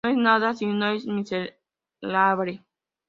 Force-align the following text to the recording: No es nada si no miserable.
No 0.03 0.09
es 0.09 0.17
nada 0.17 0.55
si 0.55 0.65
no 0.65 0.87
miserable. 1.13 2.65